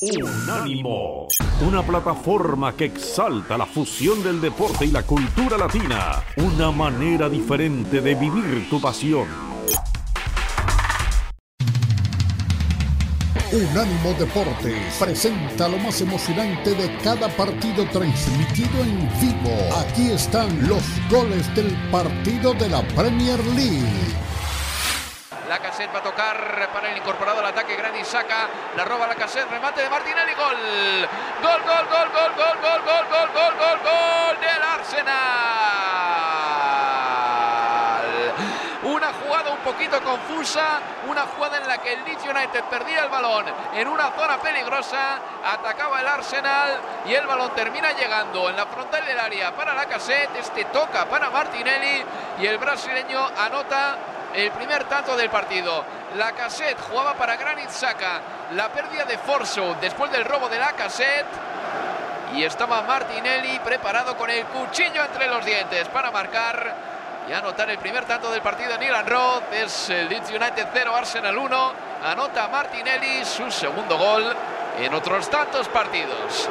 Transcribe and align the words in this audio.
Unánimo, 0.00 1.26
una 1.60 1.82
plataforma 1.82 2.72
que 2.76 2.84
exalta 2.84 3.58
la 3.58 3.66
fusión 3.66 4.22
del 4.22 4.40
deporte 4.40 4.84
y 4.84 4.92
la 4.92 5.02
cultura 5.02 5.58
latina, 5.58 6.22
una 6.36 6.70
manera 6.70 7.28
diferente 7.28 8.00
de 8.00 8.14
vivir 8.14 8.70
tu 8.70 8.80
pasión. 8.80 9.26
Unánimo 13.50 14.12
Deportes 14.16 14.94
presenta 15.00 15.66
lo 15.66 15.78
más 15.78 16.00
emocionante 16.00 16.76
de 16.76 16.96
cada 16.98 17.28
partido 17.36 17.84
transmitido 17.90 18.80
en 18.84 18.98
vivo. 19.20 19.56
Aquí 19.80 20.12
están 20.12 20.68
los 20.68 20.84
goles 21.10 21.52
del 21.56 21.74
partido 21.90 22.54
de 22.54 22.68
la 22.68 22.86
Premier 22.94 23.44
League. 23.46 24.14
La 25.48 25.58
cassette 25.60 25.90
va 25.94 26.00
a 26.00 26.02
tocar 26.02 26.68
para 26.74 26.90
el 26.90 26.98
incorporado 26.98 27.40
al 27.40 27.46
ataque. 27.46 27.74
Granit 27.74 28.04
saca, 28.04 28.46
la 28.76 28.84
roba 28.84 29.06
la 29.06 29.14
cassette, 29.14 29.48
remate 29.48 29.80
de 29.80 29.88
Martinelli, 29.88 30.34
gol. 30.34 30.56
Gol, 31.40 31.62
gol, 31.62 31.86
gol, 31.88 32.08
gol, 32.12 32.32
gol, 32.36 32.58
gol, 32.60 32.82
gol, 32.84 33.06
gol, 33.08 33.30
gol, 33.32 33.54
gol, 33.56 33.78
gol 33.82 34.40
del 34.40 34.62
Arsenal. 34.62 35.18
Una 38.82 39.12
jugada 39.12 39.50
un 39.50 39.58
poquito 39.58 40.02
confusa, 40.02 40.80
una 41.06 41.22
jugada 41.22 41.56
en 41.56 41.66
la 41.66 41.78
que 41.78 41.94
el 41.94 42.04
Leeds 42.04 42.24
United 42.24 42.64
perdía 42.64 43.04
el 43.04 43.08
balón 43.08 43.46
en 43.74 43.88
una 43.88 44.10
zona 44.10 44.38
peligrosa, 44.38 45.18
atacaba 45.44 46.00
el 46.00 46.08
Arsenal 46.08 46.78
y 47.06 47.14
el 47.14 47.26
balón 47.26 47.54
termina 47.54 47.92
llegando 47.92 48.50
en 48.50 48.56
la 48.56 48.66
frontal 48.66 49.04
del 49.06 49.18
área 49.18 49.56
para 49.56 49.74
la 49.74 49.86
cassette. 49.86 50.36
Este 50.36 50.66
toca 50.66 51.06
para 51.06 51.30
Martinelli 51.30 52.04
y 52.38 52.46
el 52.46 52.58
brasileño 52.58 53.30
anota 53.36 53.96
el 54.34 54.50
primer 54.52 54.84
tanto 54.84 55.16
del 55.16 55.30
partido. 55.30 55.84
La 56.16 56.32
cassette 56.32 56.80
jugaba 56.80 57.14
para 57.14 57.36
Granit 57.36 57.70
Saka. 57.70 58.20
La 58.54 58.68
pérdida 58.68 59.04
de 59.04 59.18
Forso 59.18 59.76
después 59.80 60.10
del 60.10 60.24
robo 60.24 60.48
de 60.48 60.58
la 60.58 60.72
cassette. 60.72 61.26
Y 62.34 62.44
estaba 62.44 62.82
Martinelli 62.82 63.58
preparado 63.60 64.16
con 64.16 64.28
el 64.30 64.44
cuchillo 64.46 65.02
entre 65.04 65.26
los 65.28 65.44
dientes 65.44 65.88
para 65.88 66.10
marcar 66.10 66.74
y 67.28 67.32
anotar 67.32 67.68
el 67.70 67.78
primer 67.78 68.04
tanto 68.04 68.30
del 68.30 68.42
partido 68.42 68.74
en 68.74 69.06
Road. 69.06 69.42
Es 69.52 69.90
el 69.90 70.08
Leeds 70.08 70.30
United 70.30 70.68
0, 70.72 70.94
Arsenal 70.94 71.36
1. 71.36 71.72
Anota 72.04 72.48
Martinelli 72.48 73.24
su 73.24 73.50
segundo 73.50 73.96
gol 73.96 74.34
en 74.78 74.94
otros 74.94 75.28
tantos 75.30 75.68
partidos. 75.68 76.48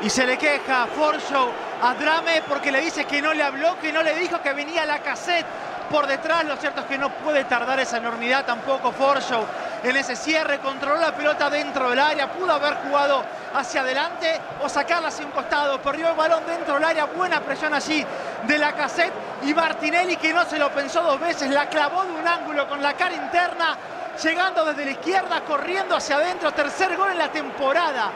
Y 0.00 0.10
se 0.10 0.26
le 0.26 0.36
queja 0.36 0.86
Forso 0.86 1.52
a 1.80 1.94
Drame 1.94 2.42
porque 2.48 2.72
le 2.72 2.80
dice 2.80 3.04
que 3.04 3.22
no 3.22 3.32
le 3.32 3.42
habló, 3.42 3.78
que 3.78 3.92
no 3.92 4.02
le 4.02 4.14
dijo 4.16 4.40
que 4.42 4.52
venía 4.52 4.84
la 4.84 4.98
cassette 4.98 5.46
por 5.92 6.06
detrás. 6.06 6.44
Lo 6.46 6.56
cierto 6.56 6.80
es 6.80 6.86
que 6.86 6.96
no 6.96 7.10
puede 7.10 7.44
tardar 7.44 7.78
esa 7.78 7.98
enormidad 7.98 8.46
tampoco 8.46 8.90
Forshaw 8.90 9.44
en 9.84 9.94
ese 9.94 10.16
cierre. 10.16 10.58
Controló 10.58 10.98
la 10.98 11.14
pelota 11.14 11.50
dentro 11.50 11.90
del 11.90 12.00
área. 12.00 12.32
Pudo 12.32 12.52
haber 12.52 12.76
jugado 12.76 13.22
hacia 13.54 13.82
adelante 13.82 14.40
o 14.62 14.68
sacarla 14.68 15.08
hacia 15.08 15.26
un 15.26 15.32
costado. 15.32 15.80
Perdió 15.82 16.08
el 16.08 16.16
balón 16.16 16.44
dentro 16.46 16.74
del 16.74 16.84
área. 16.84 17.04
Buena 17.04 17.40
presión 17.40 17.74
allí 17.74 18.04
de 18.44 18.58
la 18.58 18.72
cassette. 18.72 19.12
Y 19.42 19.52
Martinelli, 19.52 20.16
que 20.16 20.32
no 20.32 20.44
se 20.46 20.58
lo 20.58 20.70
pensó 20.70 21.02
dos 21.02 21.20
veces, 21.20 21.50
la 21.50 21.68
clavó 21.68 22.04
de 22.04 22.12
un 22.12 22.26
ángulo 22.26 22.66
con 22.66 22.82
la 22.82 22.94
cara 22.94 23.14
interna. 23.14 23.76
Llegando 24.22 24.64
desde 24.64 24.84
la 24.86 24.90
izquierda, 24.92 25.42
corriendo 25.42 25.94
hacia 25.94 26.16
adentro. 26.16 26.52
Tercer 26.52 26.96
gol 26.96 27.12
en 27.12 27.18
la 27.18 27.30
temporada 27.30 28.10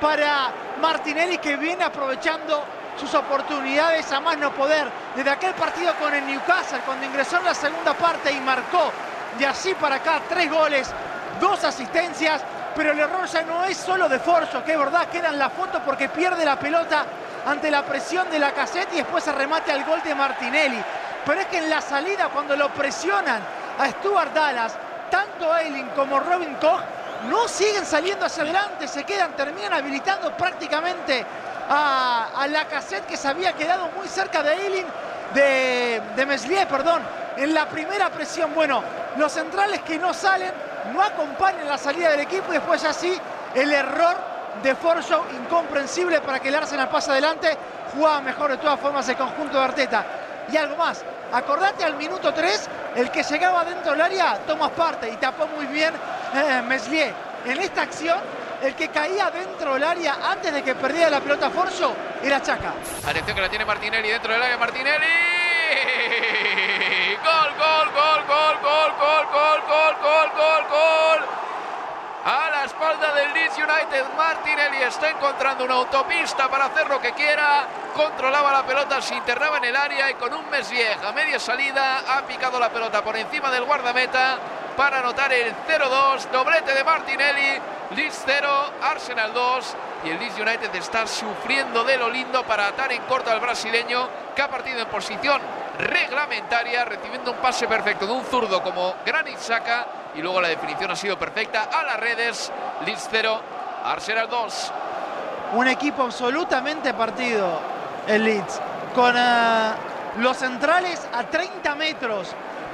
para 0.00 0.50
Martinelli 0.80 1.38
que 1.38 1.56
viene 1.56 1.84
aprovechando 1.84 2.79
sus 2.98 3.14
oportunidades 3.14 4.10
a 4.12 4.20
más 4.20 4.38
no 4.38 4.52
poder. 4.52 4.88
Desde 5.14 5.30
aquel 5.30 5.54
partido 5.54 5.94
con 5.96 6.14
el 6.14 6.26
Newcastle, 6.26 6.80
cuando 6.84 7.06
ingresó 7.06 7.38
en 7.38 7.44
la 7.44 7.54
segunda 7.54 7.94
parte 7.94 8.32
y 8.32 8.40
marcó 8.40 8.92
de 9.38 9.46
así 9.46 9.74
para 9.74 9.96
acá 9.96 10.20
tres 10.28 10.50
goles, 10.50 10.90
dos 11.40 11.62
asistencias, 11.64 12.42
pero 12.74 12.92
el 12.92 13.00
error 13.00 13.26
ya 13.26 13.42
no 13.42 13.64
es 13.64 13.76
solo 13.76 14.08
de 14.08 14.18
Forzo, 14.18 14.64
que 14.64 14.72
es 14.72 14.78
verdad, 14.78 15.08
queda 15.08 15.28
en 15.28 15.38
la 15.38 15.50
foto 15.50 15.80
porque 15.84 16.08
pierde 16.08 16.44
la 16.44 16.58
pelota 16.58 17.04
ante 17.46 17.70
la 17.70 17.82
presión 17.82 18.30
de 18.30 18.38
la 18.38 18.52
caseta 18.52 18.94
y 18.94 18.98
después 18.98 19.24
se 19.24 19.32
remate 19.32 19.72
al 19.72 19.84
gol 19.84 20.02
de 20.02 20.14
Martinelli. 20.14 20.82
Pero 21.24 21.40
es 21.40 21.46
que 21.46 21.58
en 21.58 21.70
la 21.70 21.80
salida, 21.80 22.28
cuando 22.28 22.56
lo 22.56 22.68
presionan 22.70 23.40
a 23.78 23.88
Stuart 23.88 24.32
Dallas, 24.32 24.76
tanto 25.10 25.56
Eiling 25.56 25.88
como 25.90 26.20
Robin 26.20 26.54
Koch 26.56 26.80
no 27.28 27.48
siguen 27.48 27.84
saliendo 27.84 28.26
hacia 28.26 28.42
adelante, 28.42 28.88
se 28.88 29.04
quedan, 29.04 29.32
terminan 29.32 29.74
habilitando 29.74 30.34
prácticamente 30.36 31.26
a, 31.72 32.46
la 32.50 32.64
cassette 32.66 33.06
que 33.06 33.16
se 33.16 33.28
había 33.28 33.52
quedado 33.52 33.88
muy 33.96 34.08
cerca 34.08 34.42
de 34.42 34.52
Eiling, 34.52 34.86
de, 35.34 36.26
Meslier, 36.26 36.66
perdón, 36.66 37.02
en 37.36 37.54
la 37.54 37.66
primera 37.66 38.10
presión. 38.10 38.52
Bueno, 38.54 38.82
los 39.16 39.30
centrales 39.30 39.80
que 39.82 39.96
no 39.98 40.12
salen, 40.12 40.52
no 40.92 41.00
acompañan 41.00 41.68
la 41.68 41.78
salida 41.78 42.10
del 42.10 42.20
equipo 42.20 42.46
y 42.50 42.54
después 42.54 42.84
así 42.84 43.16
el 43.54 43.72
error 43.72 44.16
de 44.62 44.74
Forshaw, 44.74 45.22
incomprensible 45.32 46.20
para 46.20 46.40
que 46.40 46.48
el 46.48 46.56
Arsenal 46.56 46.88
pase 46.88 47.12
adelante, 47.12 47.56
jugaba 47.94 48.20
mejor 48.20 48.50
de 48.50 48.56
todas 48.56 48.80
formas 48.80 49.08
el 49.08 49.16
conjunto 49.16 49.56
de 49.56 49.64
Arteta. 49.64 50.04
Y 50.50 50.56
algo 50.56 50.76
más, 50.76 51.04
acordate 51.32 51.84
al 51.84 51.94
minuto 51.94 52.34
3, 52.34 52.68
el 52.96 53.10
que 53.12 53.22
llegaba 53.22 53.64
dentro 53.64 53.92
del 53.92 54.00
área, 54.00 54.38
Tomás 54.44 54.70
parte 54.70 55.08
y 55.08 55.16
tapó 55.16 55.46
muy 55.46 55.66
bien 55.66 55.94
eh, 56.34 56.62
Meslier. 56.66 57.14
En 57.46 57.60
esta 57.60 57.82
acción 57.82 58.18
el 58.62 58.74
que 58.74 58.88
caía 58.88 59.30
dentro 59.30 59.74
del 59.74 59.84
área 59.84 60.18
antes 60.22 60.52
de 60.52 60.62
que 60.62 60.74
perdiera 60.74 61.10
la 61.10 61.20
pelota 61.20 61.50
Forzo 61.50 61.94
era 62.22 62.42
Chaca. 62.42 62.74
Atención 63.06 63.34
que 63.34 63.42
la 63.42 63.48
tiene 63.48 63.64
Martinelli 63.64 64.08
dentro 64.08 64.32
del 64.32 64.42
área, 64.42 64.56
Martinelli. 64.58 65.06
Gol, 67.22 67.54
gol, 67.58 67.90
gol, 67.92 68.24
gol, 68.26 68.58
gol, 68.62 68.92
gol, 68.98 69.26
gol, 69.30 69.60
gol, 69.68 69.96
gol, 70.02 70.30
gol, 70.36 70.64
gol. 70.68 71.24
A 72.22 72.50
la 72.50 72.64
espalda 72.64 73.14
del 73.14 73.32
Leeds 73.32 73.56
United, 73.56 74.04
Martinelli 74.14 74.82
está 74.82 75.08
encontrando 75.08 75.64
una 75.64 75.74
autopista 75.74 76.48
para 76.48 76.66
hacer 76.66 76.86
lo 76.88 77.00
que 77.00 77.12
quiera. 77.12 77.66
Controlaba 77.94 78.52
la 78.52 78.62
pelota, 78.62 79.00
se 79.00 79.14
internaba 79.14 79.56
en 79.56 79.64
el 79.64 79.76
área 79.76 80.10
y 80.10 80.14
con 80.14 80.32
un 80.34 80.48
Messier 80.50 80.98
a 81.02 81.12
media 81.12 81.40
salida 81.40 82.02
ha 82.06 82.22
picado 82.26 82.60
la 82.60 82.68
pelota 82.68 83.02
por 83.02 83.16
encima 83.16 83.50
del 83.50 83.64
guardameta 83.64 84.38
para 84.76 84.98
anotar 84.98 85.32
el 85.32 85.54
0-2. 85.66 86.30
Doblete 86.30 86.74
de 86.74 86.84
Martinelli. 86.84 87.60
Leeds 87.94 88.22
0, 88.24 88.48
Arsenal 88.82 89.32
2 89.34 89.76
y 90.04 90.10
el 90.10 90.18
Leeds 90.20 90.38
United 90.38 90.74
está 90.76 91.06
sufriendo 91.08 91.82
de 91.82 91.96
lo 91.96 92.08
lindo 92.08 92.44
para 92.44 92.68
atar 92.68 92.92
en 92.92 93.02
corto 93.02 93.30
al 93.30 93.40
brasileño 93.40 94.08
que 94.34 94.42
ha 94.42 94.48
partido 94.48 94.80
en 94.80 94.86
posición 94.86 95.40
reglamentaria 95.76 96.84
recibiendo 96.84 97.32
un 97.32 97.38
pase 97.38 97.66
perfecto 97.66 98.06
de 98.06 98.12
un 98.12 98.24
zurdo 98.24 98.62
como 98.62 98.94
Granit 99.04 99.38
Saka 99.38 99.86
y 100.14 100.22
luego 100.22 100.40
la 100.40 100.48
definición 100.48 100.90
ha 100.92 100.96
sido 100.96 101.18
perfecta 101.18 101.64
a 101.64 101.82
las 101.82 101.98
redes 101.98 102.52
Leeds 102.86 103.08
0, 103.10 103.40
Arsenal 103.84 104.28
2. 104.28 104.72
Un 105.54 105.66
equipo 105.66 106.04
absolutamente 106.04 106.94
partido 106.94 107.60
el 108.06 108.22
Leeds 108.22 108.60
con 108.94 109.16
eh, 109.16 109.72
los 110.18 110.36
centrales 110.36 111.08
a 111.12 111.24
30 111.24 111.74
metros 111.74 112.28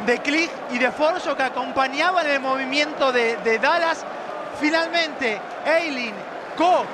de 0.05 0.19
Click 0.19 0.51
y 0.73 0.79
de 0.79 0.91
Forzo 0.91 1.35
que 1.35 1.43
acompañaban 1.43 2.27
el 2.27 2.41
movimiento 2.41 3.13
de, 3.13 3.39
de 3.39 3.59
Dallas 3.59 4.05
Finalmente, 4.61 5.41
Eileen, 5.65 6.15
Koch 6.57 6.87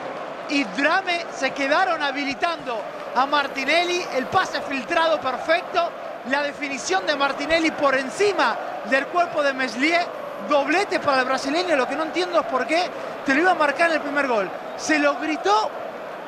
y 0.49 0.65
Drame 0.65 1.27
se 1.35 1.53
quedaron 1.53 2.03
habilitando 2.03 2.81
a 3.15 3.27
Martinelli. 3.27 4.05
El 4.15 4.27
pase 4.27 4.61
filtrado 4.63 5.21
perfecto. 5.21 5.91
La 6.29 6.43
definición 6.43 7.07
de 7.07 7.17
Martinelli 7.17 7.71
por 7.73 7.95
encima 7.97 8.57
del 8.85 9.07
cuerpo 9.07 9.43
de 9.43 9.53
Meslier. 9.53 10.07
Doblete 10.49 10.99
para 11.01 11.21
el 11.21 11.27
brasileño. 11.27 11.77
Lo 11.77 11.87
que 11.87 11.97
no 11.97 12.05
entiendo 12.05 12.41
es 12.41 12.47
por 12.47 12.67
qué 12.67 12.85
te 13.25 13.35
lo 13.35 13.41
iba 13.41 13.53
a 13.53 13.55
marcar 13.55 13.91
en 13.91 13.97
el 13.97 14.03
primer 14.03 14.27
gol. 14.27 14.51
Se 14.77 14.99
lo 14.99 15.17
gritó 15.17 15.71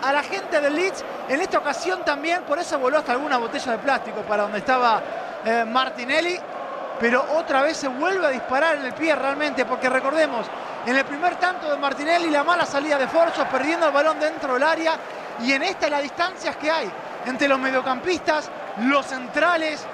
a 0.02 0.12
la 0.12 0.22
gente 0.22 0.60
del 0.60 0.74
Leeds. 0.74 1.04
En 1.28 1.40
esta 1.40 1.58
ocasión 1.58 2.04
también, 2.04 2.42
por 2.42 2.58
eso 2.58 2.78
voló 2.78 2.98
hasta 2.98 3.12
alguna 3.12 3.38
botella 3.38 3.72
de 3.72 3.78
plástico 3.78 4.20
para 4.22 4.44
donde 4.44 4.58
estaba 4.58 5.02
eh, 5.44 5.64
Martinelli. 5.66 6.38
Pero 7.00 7.24
otra 7.36 7.62
vez 7.62 7.76
se 7.76 7.88
vuelve 7.88 8.26
a 8.26 8.30
disparar 8.30 8.76
en 8.76 8.84
el 8.84 8.94
pie 8.94 9.14
realmente, 9.16 9.64
porque 9.64 9.88
recordemos, 9.88 10.46
en 10.86 10.96
el 10.96 11.04
primer 11.04 11.36
tanto 11.36 11.70
de 11.70 11.76
Martinelli, 11.78 12.30
la 12.30 12.44
mala 12.44 12.66
salida 12.66 12.98
de 12.98 13.08
Forzo, 13.08 13.46
perdiendo 13.46 13.86
el 13.86 13.92
balón 13.92 14.18
dentro 14.18 14.54
del 14.54 14.62
área. 14.62 14.98
Y 15.40 15.52
en 15.52 15.62
esta 15.62 15.88
las 15.88 16.02
distancias 16.02 16.56
que 16.56 16.70
hay 16.70 16.90
entre 17.26 17.48
los 17.48 17.58
mediocampistas, 17.58 18.50
los 18.78 19.06
centrales, 19.06 19.86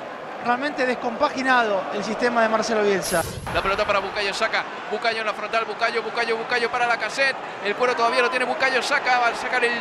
realmente 0.45 0.87
descompaginado 0.87 1.83
el 1.95 2.03
sistema 2.03 2.43
de 2.43 2.49
Marcelo 2.49 2.83
Bielsa. 2.83 3.23
La 3.55 3.63
pelota 3.63 3.85
para 3.85 3.99
Bucayo 4.01 4.33
saca, 4.35 4.65
Bucayo 4.91 5.21
en 5.21 5.27
la 5.27 5.35
frontal, 5.35 5.65
Bucayo, 5.65 6.03
Bucayo, 6.03 6.37
Bucayo 6.37 6.71
para 6.71 6.87
la 6.87 6.97
cassette. 6.97 7.37
El 7.65 7.75
cuero 7.77 7.95
todavía 7.95 8.23
lo 8.23 8.31
tiene 8.31 8.45
Bucayo, 8.45 8.83
saca, 8.83 9.19
va 9.19 9.29
a 9.29 9.35
sacar 9.35 9.65
el 9.65 9.73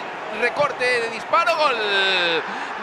recorte 0.41 0.83
de 0.83 1.09
disparo, 1.09 1.55
gol, 1.55 1.75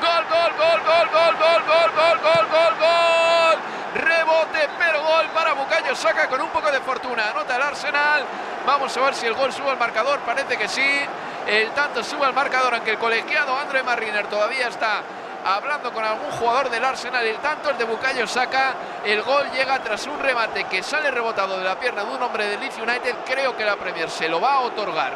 gol, 0.01 0.25
gol, 0.29 0.53
gol, 0.59 0.81
gol, 0.85 1.09
gol, 1.11 1.37
gol, 1.37 2.21
gol, 2.23 2.47
gol, 2.51 2.75
gol. 2.79 3.59
Rebote, 3.95 4.69
pero 4.79 5.03
gol 5.03 5.27
para 5.35 5.55
Bucayo 5.55 5.95
saca 6.17 6.29
con 6.29 6.41
un 6.41 6.49
poco 6.49 6.71
de 6.73 6.81
fortuna. 6.81 7.31
Anota 7.31 7.57
el 7.57 7.63
Arsenal. 7.63 8.25
Vamos 8.67 8.97
a 8.97 9.01
ver 9.03 9.15
si 9.15 9.27
el 9.27 9.35
gol 9.35 9.53
sube 9.53 9.71
al 9.71 9.79
marcador, 9.79 10.21
parece 10.21 10.57
que 10.57 10.67
sí. 10.67 11.01
El 11.47 11.71
tanto 11.71 12.03
sube 12.03 12.25
al 12.25 12.33
marcador, 12.33 12.75
aunque 12.75 12.93
el 12.93 12.99
colegiado 12.99 13.57
André 13.57 13.83
Marriner 13.83 14.27
todavía 14.27 14.69
está 14.69 15.03
hablando 15.45 15.93
con 15.93 16.05
algún 16.05 16.31
jugador 16.33 16.71
del 16.71 16.85
Arsenal. 16.85 17.25
El 17.25 17.37
tanto, 17.37 17.71
el 17.71 17.79
de 17.79 17.85
Bucayo 17.85 18.27
saca. 18.27 18.75
El 19.05 19.23
gol 19.23 19.51
llega 19.53 19.79
tras 19.81 20.07
un 20.07 20.19
remate 20.19 20.65
que 20.65 20.83
sale 20.83 21.11
rebotado 21.11 21.59
de 21.59 21.65
la 21.65 21.79
pierna 21.79 22.03
de 22.03 22.11
un 22.11 22.23
hombre 22.23 22.49
del 22.49 22.61
Leeds 22.61 22.79
United. 22.79 23.15
Creo 23.27 23.57
que 23.57 23.65
la 23.65 23.77
Premier 23.77 24.11
se 24.11 24.29
lo 24.29 24.41
va 24.41 24.55
a 24.55 24.61
otorgar 24.61 25.13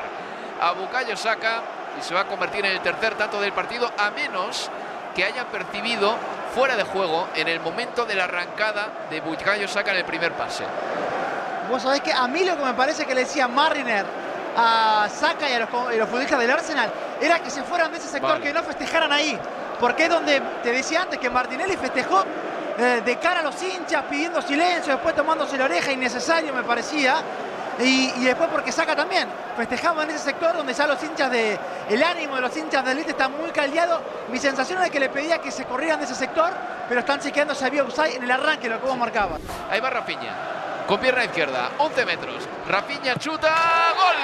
a 0.61 0.73
Bukayo 0.73 1.17
Saka 1.17 1.63
y 1.99 2.03
se 2.03 2.15
va 2.15 2.21
a 2.21 2.27
convertir 2.27 2.65
en 2.65 2.73
el 2.73 2.81
tercer 2.81 3.15
tanto 3.15 3.41
del 3.41 3.53
partido, 3.53 3.91
a 3.99 4.11
menos 4.11 4.71
que 5.15 5.25
hayan 5.25 5.47
percibido 5.47 6.15
fuera 6.55 6.77
de 6.77 6.85
juego 6.85 7.29
en 7.35 7.49
el 7.49 7.61
momento 7.61 8.05
de 8.05 8.15
la 8.15 8.25
arrancada 8.25 9.07
de 9.11 9.21
Bukayo 9.21 9.67
Saka 9.67 9.93
en 9.93 9.99
el 9.99 10.05
primer 10.05 10.33
pase. 10.35 10.65
Vos 11.71 11.83
sabés 11.83 12.01
que 12.01 12.13
a 12.13 12.27
mí 12.27 12.45
lo 12.45 12.57
que 12.57 12.65
me 12.65 12.75
parece 12.75 13.07
que 13.07 13.15
le 13.15 13.21
decía 13.21 13.47
Mariner 13.47 14.05
a 14.57 15.09
Saka 15.09 15.49
y 15.49 15.53
a 15.53 15.61
los, 15.61 15.69
futbolistas 15.71 16.41
del 16.41 16.51
Arsenal 16.51 16.91
era 17.21 17.39
que 17.39 17.49
se 17.49 17.63
fueran 17.63 17.93
de 17.93 17.99
ese 17.99 18.09
sector, 18.09 18.41
que 18.41 18.53
no 18.53 18.63
festejaran 18.65 19.13
ahí. 19.13 19.39
Porque 19.79 20.05
es 20.05 20.11
donde 20.11 20.41
te 20.63 20.73
decía 20.73 21.03
antes 21.03 21.21
que 21.21 21.31
Martinelli 21.31 21.77
festejó 21.77 22.25
eh, 22.77 23.03
de 23.05 23.17
cara 23.19 23.41
a 23.41 23.43
los 23.45 23.63
hinchas, 23.63 24.05
pidiendo 24.11 24.43
silencio, 24.43 24.95
después 24.95 25.15
tomándose 25.15 25.57
la 25.57 25.67
oreja, 25.67 25.93
innecesario 25.93 26.53
me 26.53 26.65
parecía. 26.65 27.23
Y, 27.79 28.11
después 28.25 28.51
porque 28.51 28.73
saca 28.73 28.97
también. 28.97 29.29
Festejamos 29.57 30.05
en 30.05 30.11
ese 30.11 30.19
sector 30.19 30.55
donde 30.55 30.75
ya 30.75 30.87
los 30.87 31.03
hinchas 31.03 31.31
de. 31.31 31.59
El 31.89 32.03
ánimo 32.03 32.35
de 32.35 32.43
los 32.43 32.55
hinchas 32.57 32.85
de 32.85 32.93
Elite 32.93 33.13
está 33.13 33.29
muy 33.29 33.51
caldeado. 33.51 34.03
Mi 34.31 34.39
sensación 34.39 34.83
es 34.83 34.91
que 34.91 35.01
le 35.01 35.09
pedía 35.09 35.39
que 35.39 35.51
se 35.51 35.65
corrieran 35.65 36.01
de 36.01 36.05
ese 36.05 36.17
sector, 36.17 36.51
pero 36.89 37.01
están 37.01 37.21
chequeando 37.21 37.55
si 37.55 37.65
había 37.65 37.85
en 38.13 38.25
el 38.25 38.31
arranque, 38.31 38.69
lo 38.69 38.81
que 38.81 38.87
vos 38.87 38.99
marcaba. 38.99 39.39
Ahí 39.71 39.81
va 39.81 39.89
Rafinha. 39.89 40.60
Con 40.91 40.99
pierna 40.99 41.25
izquierda, 41.25 41.71
11 41.79 42.05
metros. 42.05 42.49
Rafinha 42.67 43.15
chuta. 43.15 43.55
¡Gol! 43.95 44.17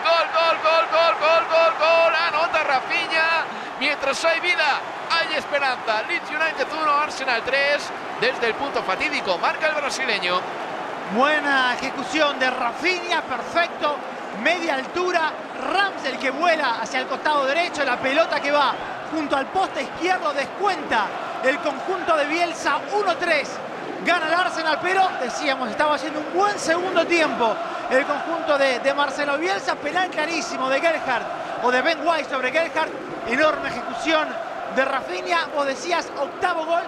¡Gol, 0.00 0.28
gol, 0.32 0.56
gol, 0.62 0.86
gol, 0.90 1.14
gol, 1.20 1.44
gol, 1.50 1.74
gol! 1.78 2.14
Anota 2.26 2.64
Rafinha. 2.64 3.44
Mientras 3.78 4.24
hay 4.24 4.40
vida, 4.40 4.80
hay 5.10 5.36
esperanza. 5.36 6.02
Leeds 6.08 6.30
United 6.30 6.68
1, 6.72 6.90
Arsenal 6.90 7.42
3. 7.44 7.90
Desde 8.18 8.46
el 8.46 8.54
punto 8.54 8.82
fatídico, 8.82 9.36
marca 9.36 9.68
el 9.68 9.74
brasileño. 9.74 10.40
Buena 11.14 11.74
ejecución 11.74 12.38
de 12.38 12.48
Rafinha, 12.48 13.20
perfecto. 13.20 13.96
Media 14.42 14.76
altura, 14.76 15.32
Ramsel 15.70 16.18
que 16.18 16.30
vuela 16.30 16.80
hacia 16.80 17.00
el 17.00 17.06
costado 17.06 17.44
derecho, 17.44 17.84
la 17.84 17.98
pelota 17.98 18.40
que 18.40 18.50
va 18.50 18.74
junto 19.10 19.36
al 19.36 19.48
poste 19.48 19.82
izquierdo 19.82 20.32
descuenta 20.32 21.08
el 21.44 21.58
conjunto 21.58 22.16
de 22.16 22.24
Bielsa 22.24 22.78
1-3. 22.90 23.73
Gana 24.04 24.26
el 24.28 24.34
Arsenal, 24.34 24.78
pero 24.82 25.08
decíamos, 25.20 25.70
estaba 25.70 25.94
haciendo 25.94 26.20
un 26.20 26.32
buen 26.34 26.58
segundo 26.58 27.06
tiempo 27.06 27.54
el 27.90 28.04
conjunto 28.04 28.58
de, 28.58 28.80
de 28.80 28.94
Marcelo 28.94 29.38
Bielsa. 29.38 29.76
Penal 29.76 30.10
clarísimo 30.10 30.68
de 30.68 30.80
Gerhardt 30.80 31.26
o 31.62 31.70
de 31.70 31.82
Ben 31.82 31.98
White 32.06 32.28
sobre 32.28 32.52
Gerhardt. 32.52 32.92
Enorme 33.28 33.68
ejecución 33.68 34.28
de 34.76 34.84
Rafinha. 34.84 35.48
Vos 35.54 35.66
decías 35.66 36.10
octavo 36.18 36.66
gol 36.66 36.82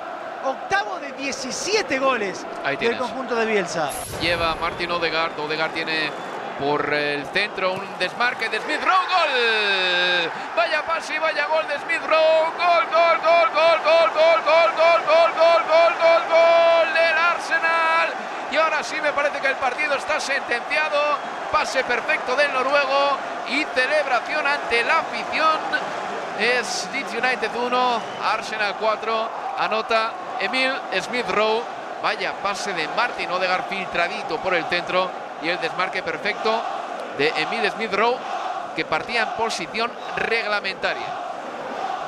octavo 0.45 0.99
de 1.01 1.13
17 1.13 1.99
goles 1.99 2.47
del 2.79 2.97
conjunto 2.99 3.35
de 3.35 3.47
Bielsa. 3.47 3.91
Lleva 4.21 4.55
Martin 4.57 4.91
Odegaard. 4.93 5.39
Odegaard 5.39 5.73
tiene 5.73 6.11
por 6.59 6.93
el 6.93 7.27
centro 7.27 7.73
un 7.73 7.99
desmarque 7.99 8.49
de 8.49 8.61
Smith 8.61 8.81
Rowe. 8.83 9.07
¡Gol! 9.07 10.31
Vaya 10.57 10.83
pase 10.87 11.19
vaya 11.19 11.47
gol 11.47 11.67
de 11.69 11.79
Smith 11.81 12.03
Rowe. 12.07 12.51
Gol, 12.57 12.85
gol, 12.93 13.19
gol, 13.23 13.49
gol, 13.53 13.79
gol, 13.85 14.11
gol, 14.15 14.41
gol, 14.45 15.03
gol, 15.07 15.33
gol, 15.37 15.95
gol, 16.01 16.23
gol 16.31 16.95
del 16.95 17.19
Arsenal. 17.19 18.09
Y 18.87 18.95
ahora 18.95 19.03
sí 19.03 19.03
me 19.03 19.13
parece 19.13 19.41
que 19.41 19.49
el 19.49 19.57
partido 19.57 19.95
está 19.97 20.21
sentenciado. 20.21 21.01
Pase 21.51 21.83
perfecto 21.85 22.37
del 22.37 22.53
noruego 22.53 23.17
y 23.49 23.65
celebración 23.75 24.47
ante 24.47 24.85
la 24.85 24.99
afición. 24.99 25.59
Es 26.39 26.89
Leeds 26.93 27.13
United 27.13 27.51
1, 27.55 28.01
Arsenal 28.23 28.75
4. 28.79 29.31
Anota 29.59 30.13
Emil 30.41 30.73
Smith 31.03 31.29
Rowe. 31.31 31.63
Vaya 32.03 32.35
pase 32.43 32.73
de 32.75 32.87
Martin 32.89 33.31
Odegaard 33.31 33.69
filtradito 33.69 34.37
por 34.39 34.55
el 34.55 34.65
centro 34.67 35.11
y 35.43 35.49
el 35.49 35.61
desmarque 35.61 36.03
perfecto 36.03 36.61
de 37.19 37.29
Emil 37.37 37.69
Smith 37.71 37.93
Rowe 37.93 38.19
que 38.77 38.85
partía 38.85 39.23
en 39.23 39.31
posición 39.31 39.91
reglamentaria. 40.17 41.07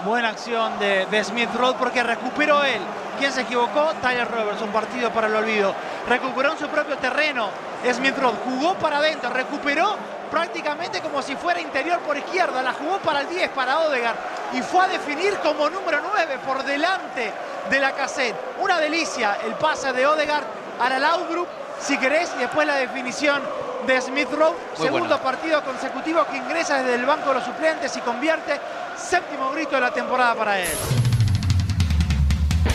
Buena 0.04 0.28
acción 0.28 0.78
de, 0.78 1.25
Smith 1.25 1.50
Rowe 1.56 1.75
porque 1.75 2.02
recuperó 2.02 2.62
él. 2.62 2.80
¿Quién 3.19 3.32
se 3.32 3.41
equivocó? 3.41 3.93
Tyler 4.00 4.31
Roberts, 4.31 4.62
un 4.62 4.70
partido 4.70 5.11
para 5.11 5.26
el 5.26 5.35
olvido. 5.35 5.75
Recuperó 6.09 6.53
en 6.53 6.59
su 6.59 6.69
propio 6.69 6.97
terreno. 6.99 7.49
Smith 7.93 8.17
Rowe 8.17 8.37
jugó 8.44 8.75
para 8.75 8.99
adentro, 8.99 9.31
recuperó 9.31 9.97
prácticamente 10.31 11.00
como 11.00 11.20
si 11.23 11.35
fuera 11.35 11.61
interior 11.61 11.99
por 12.00 12.17
izquierda. 12.17 12.62
La 12.62 12.73
jugó 12.73 12.99
para 12.99 13.23
el 13.23 13.29
10, 13.29 13.50
para 13.50 13.81
Odegaard. 13.81 14.17
Y 14.53 14.62
fue 14.62 14.85
a 14.85 14.88
definir 14.88 15.37
como 15.38 15.69
número 15.69 15.99
9 16.15 16.38
por 16.47 16.62
delante 16.62 17.32
de 17.69 17.81
la 17.81 17.93
cassette. 17.93 18.37
Una 18.61 18.79
delicia 18.79 19.38
el 19.44 19.55
pase 19.55 19.93
de 19.93 20.06
Odegaard 20.06 20.44
a 20.81 20.88
la 20.88 20.99
Laudrup, 21.00 21.49
si 21.81 21.99
querés, 21.99 22.31
y 22.37 22.41
después 22.41 22.67
la 22.67 22.76
definición 22.76 23.43
de 23.85 24.00
Smith 24.00 24.31
Rowe. 24.32 24.55
Segundo 24.75 25.19
partido 25.19 25.62
consecutivo 25.64 26.25
que 26.31 26.37
ingresa 26.37 26.79
desde 26.79 26.94
el 26.94 27.05
banco 27.05 27.31
de 27.31 27.35
los 27.35 27.44
suplentes 27.44 27.97
y 27.97 28.00
convierte 28.00 28.61
séptimo 28.97 29.50
grito 29.50 29.75
de 29.75 29.81
la 29.81 29.91
temporada 29.91 30.35
para 30.37 30.61
él. 30.61 31.07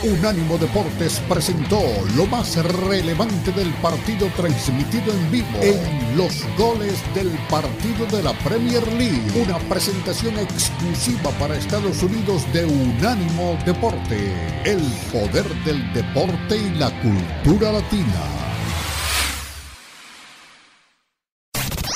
Unánimo 0.03 0.57
Deportes 0.57 1.21
presentó 1.29 1.81
lo 2.15 2.25
más 2.25 2.55
relevante 2.87 3.51
del 3.51 3.71
partido 3.75 4.27
transmitido 4.35 5.13
en 5.13 5.31
vivo 5.31 5.59
en 5.61 6.17
los 6.17 6.43
goles 6.57 7.01
del 7.15 7.29
partido 7.49 8.05
de 8.07 8.23
la 8.23 8.33
Premier 8.39 8.85
League. 8.93 9.21
Una 9.35 9.57
presentación 9.69 10.37
exclusiva 10.39 11.31
para 11.39 11.55
Estados 11.55 12.03
Unidos 12.03 12.45
de 12.53 12.65
Unánimo 12.65 13.57
Deporte. 13.65 14.33
El 14.65 14.81
poder 15.11 15.47
del 15.63 15.93
deporte 15.93 16.57
y 16.57 16.69
la 16.77 16.91
cultura 17.01 17.71
latina. 17.71 18.42